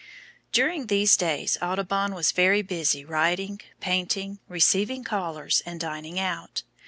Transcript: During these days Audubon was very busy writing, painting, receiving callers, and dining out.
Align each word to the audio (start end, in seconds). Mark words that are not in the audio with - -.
During 0.51 0.87
these 0.87 1.15
days 1.15 1.59
Audubon 1.61 2.15
was 2.15 2.31
very 2.31 2.63
busy 2.63 3.05
writing, 3.05 3.61
painting, 3.81 4.39
receiving 4.49 5.03
callers, 5.03 5.61
and 5.63 5.79
dining 5.79 6.19
out. 6.19 6.63